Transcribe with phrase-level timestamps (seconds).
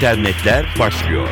[0.00, 1.28] internetler başlıyor.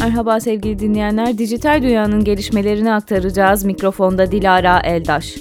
[0.00, 1.38] Merhaba sevgili dinleyenler.
[1.38, 3.64] Dijital dünyanın gelişmelerini aktaracağız.
[3.64, 5.36] Mikrofonda Dilara Eldaş.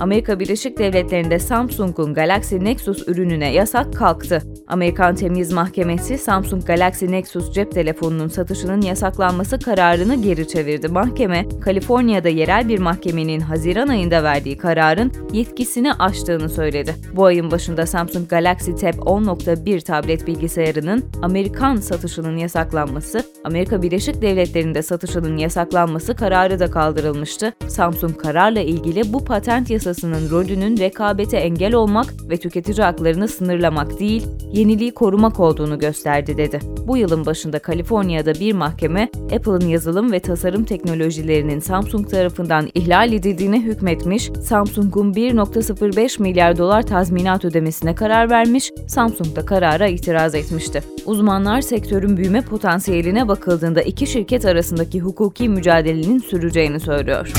[0.00, 4.42] Amerika Birleşik Devletleri'nde Samsung'un Galaxy Nexus ürününe yasak kalktı.
[4.66, 10.88] Amerikan Temiz Mahkemesi Samsung Galaxy Nexus cep telefonunun satışının yasaklanması kararını geri çevirdi.
[10.88, 16.94] Mahkeme, Kaliforniya'da yerel bir mahkemenin Haziran ayında verdiği kararın yetkisini aştığını söyledi.
[17.16, 24.82] Bu ayın başında Samsung Galaxy Tab 10.1 tablet bilgisayarının Amerikan satışının yasaklanması, Amerika Birleşik Devletleri'nde
[24.82, 27.52] satışının yasaklanması kararı da kaldırılmıştı.
[27.68, 34.26] Samsung kararla ilgili bu patent yasasının rolünün rekabete engel olmak ve tüketici haklarını sınırlamak değil,
[34.52, 36.60] yeniliği korumak olduğunu gösterdi dedi.
[36.86, 43.60] Bu yılın başında Kaliforniya'da bir mahkeme Apple'ın yazılım ve tasarım teknolojilerinin Samsung tarafından ihlal edildiğine
[43.60, 50.82] hükmetmiş, Samsung'un 1.05 milyar dolar tazminat ödemesine karar vermiş, Samsung da karara itiraz etmişti.
[51.06, 57.32] Uzmanlar sektörün büyüme potansiyeline bakıldığında iki şirket arasındaki hukuki mücadelenin süreceğini söylüyor.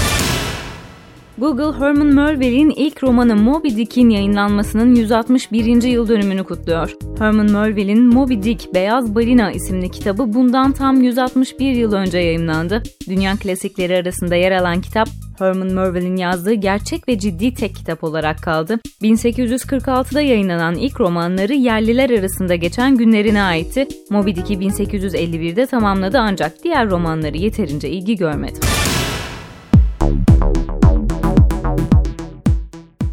[1.40, 5.84] Google, Herman Melville'in ilk romanı Moby Dick'in yayınlanmasının 161.
[5.84, 6.96] yıl dönümünü kutluyor.
[7.20, 12.84] Herman Melville'in Moby Dick, Beyaz Balina isimli kitabı bundan tam 161 yıl önce yayınlandı.
[13.10, 18.44] Dünya klasikleri arasında yer alan kitap, Herman Melville'in yazdığı gerçek ve ciddi tek kitap olarak
[18.44, 18.80] kaldı.
[19.02, 23.88] 1846'da yayınlanan ilk romanları yerliler arasında geçen günlerine aitti.
[24.10, 28.60] Moby Dick'i 1851'de tamamladı ancak diğer romanları yeterince ilgi görmedi.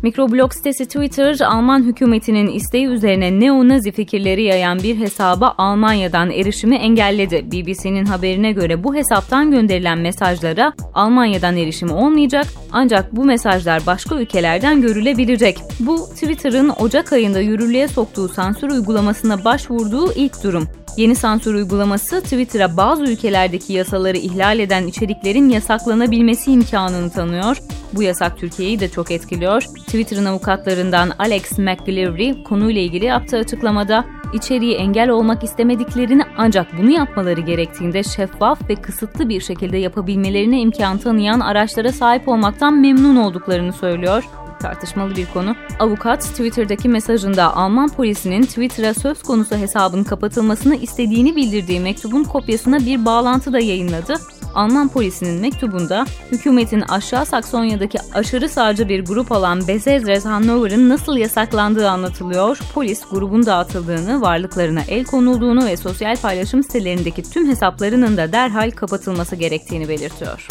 [0.06, 7.46] Mikroblog sitesi Twitter, Alman hükümetinin isteği üzerine neo-nazi fikirleri yayan bir hesaba Almanya'dan erişimi engelledi.
[7.52, 14.82] BBC'nin haberine göre bu hesaptan gönderilen mesajlara Almanya'dan erişimi olmayacak ancak bu mesajlar başka ülkelerden
[14.82, 15.58] görülebilecek.
[15.80, 20.68] Bu Twitter'ın Ocak ayında yürürlüğe soktuğu sansür uygulamasına başvurduğu ilk durum.
[20.96, 27.56] Yeni sansür uygulaması Twitter'a bazı ülkelerdeki yasaları ihlal eden içeriklerin yasaklanabilmesi imkanını tanıyor.
[27.96, 29.62] Bu yasak Türkiye'yi de çok etkiliyor.
[29.62, 37.40] Twitter'ın avukatlarından Alex McGillivray konuyla ilgili yaptığı açıklamada içeriği engel olmak istemediklerini ancak bunu yapmaları
[37.40, 44.24] gerektiğinde şeffaf ve kısıtlı bir şekilde yapabilmelerine imkan tanıyan araçlara sahip olmaktan memnun olduklarını söylüyor
[44.60, 45.56] tartışmalı bir konu.
[45.78, 53.04] Avukat Twitter'daki mesajında Alman polisinin Twitter'a söz konusu hesabın kapatılmasını istediğini bildirdiği mektubun kopyasına bir
[53.04, 54.14] bağlantı da yayınladı.
[54.56, 61.90] Alman polisinin mektubunda hükümetin aşağı Saksonya'daki aşırı sağcı bir grup olan Besezres Hannover'ın nasıl yasaklandığı
[61.90, 62.58] anlatılıyor.
[62.74, 69.36] Polis grubun dağıtıldığını, varlıklarına el konulduğunu ve sosyal paylaşım sitelerindeki tüm hesaplarının da derhal kapatılması
[69.36, 70.48] gerektiğini belirtiyor.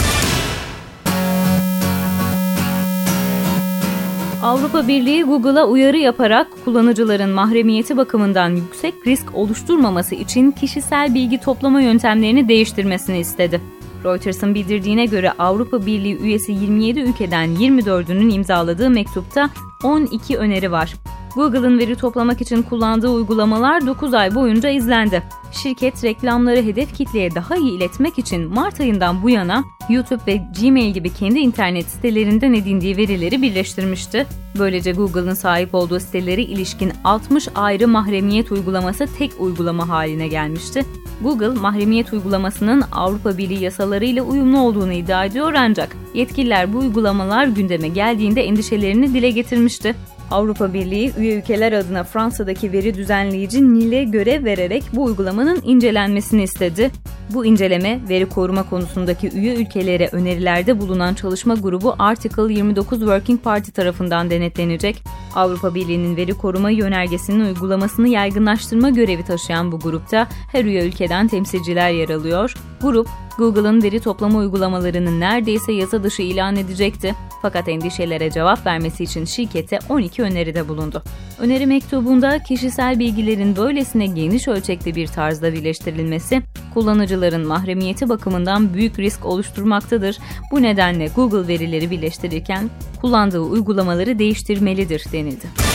[4.43, 11.81] Avrupa Birliği Google'a uyarı yaparak kullanıcıların mahremiyeti bakımından yüksek risk oluşturmaması için kişisel bilgi toplama
[11.81, 13.61] yöntemlerini değiştirmesini istedi.
[14.05, 19.49] Reuters'ın bildirdiğine göre Avrupa Birliği üyesi 27 ülkeden 24'ünün imzaladığı mektupta
[19.83, 20.95] 12 öneri var.
[21.35, 25.23] Google'ın veri toplamak için kullandığı uygulamalar 9 ay boyunca izlendi.
[25.51, 30.93] Şirket reklamları hedef kitleye daha iyi iletmek için Mart ayından bu yana YouTube ve Gmail
[30.93, 34.27] gibi kendi internet sitelerinden edindiği verileri birleştirmişti.
[34.59, 40.85] Böylece Google'ın sahip olduğu siteleri ilişkin 60 ayrı mahremiyet uygulaması tek uygulama haline gelmişti.
[41.21, 47.87] Google, mahremiyet uygulamasının Avrupa Birliği yasalarıyla uyumlu olduğunu iddia ediyor ancak yetkililer bu uygulamalar gündeme
[47.87, 49.95] geldiğinde endişelerini dile getirmişti.
[50.31, 56.91] Avrupa Birliği üye ülkeler adına Fransa'daki veri düzenleyici NIL'e görev vererek bu uygulamanın incelenmesini istedi.
[57.33, 63.71] Bu inceleme, veri koruma konusundaki üye ülkelere önerilerde bulunan çalışma grubu Article 29 Working Party
[63.71, 65.03] tarafından denetlenecek.
[65.35, 71.89] Avrupa Birliği'nin veri koruma yönergesinin uygulamasını yaygınlaştırma görevi taşıyan bu grupta her üye ülkeden temsilciler
[71.89, 72.53] yer alıyor.
[72.81, 73.07] Grup,
[73.37, 77.15] Google'ın veri toplama uygulamalarını neredeyse yasa dışı ilan edecekti.
[77.45, 81.03] Fakat endişelere cevap vermesi için şirkete 12 öneride bulundu.
[81.39, 86.41] Öneri mektubunda kişisel bilgilerin böylesine geniş ölçekli bir tarzda birleştirilmesi,
[86.73, 90.17] kullanıcıların mahremiyeti bakımından büyük risk oluşturmaktadır.
[90.51, 92.69] Bu nedenle Google verileri birleştirirken
[93.01, 95.74] kullandığı uygulamaları değiştirmelidir denildi.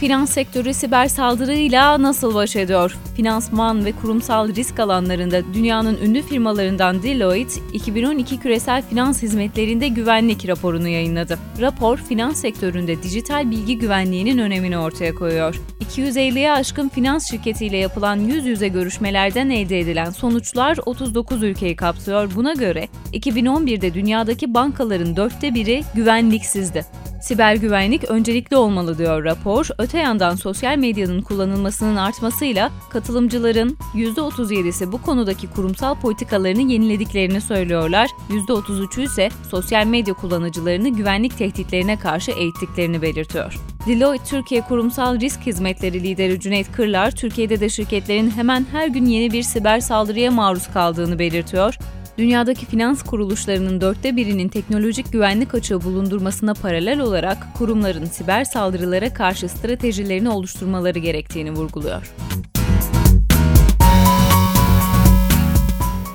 [0.00, 2.96] Finans sektörü siber saldırıyla nasıl baş ediyor?
[3.16, 10.88] Finansman ve kurumsal risk alanlarında dünyanın ünlü firmalarından Deloitte, 2012 küresel finans hizmetlerinde güvenlik raporunu
[10.88, 11.38] yayınladı.
[11.60, 15.60] Rapor, finans sektöründe dijital bilgi güvenliğinin önemini ortaya koyuyor.
[15.90, 22.30] 250'ye aşkın finans şirketiyle yapılan yüz yüze görüşmelerden elde edilen sonuçlar 39 ülkeyi kapsıyor.
[22.36, 26.99] Buna göre 2011'de dünyadaki bankaların dörtte biri güvenliksizdi.
[27.20, 29.68] Siber güvenlik öncelikli olmalı diyor rapor.
[29.78, 38.10] Öte yandan sosyal medyanın kullanılmasının artmasıyla katılımcıların %37'si bu konudaki kurumsal politikalarını yenilediklerini söylüyorlar.
[38.30, 43.60] %33'ü ise sosyal medya kullanıcılarını güvenlik tehditlerine karşı eğittiklerini belirtiyor.
[43.86, 49.32] Deloitte Türkiye Kurumsal Risk Hizmetleri lideri Cüneyt Kırlar, Türkiye'de de şirketlerin hemen her gün yeni
[49.32, 51.78] bir siber saldırıya maruz kaldığını belirtiyor.
[52.20, 59.48] Dünyadaki finans kuruluşlarının dörtte birinin teknolojik güvenlik açığı bulundurmasına paralel olarak kurumların siber saldırılara karşı
[59.48, 62.14] stratejilerini oluşturmaları gerektiğini vurguluyor.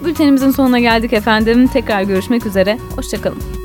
[0.05, 1.67] Bültenimizin sonuna geldik efendim.
[1.67, 2.77] Tekrar görüşmek üzere.
[2.95, 3.64] Hoşçakalın.